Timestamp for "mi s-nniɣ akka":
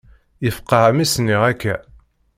0.93-1.75